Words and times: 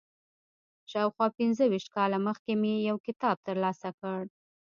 شاوخوا 0.91 1.27
پنځه 1.37 1.63
ویشت 1.67 1.89
کاله 1.95 2.17
مخکې 2.27 2.51
مې 2.61 2.73
یو 2.89 2.97
کتاب 3.07 3.35
تر 3.47 3.55
لاسه 3.63 3.89
کړ. 3.99 4.21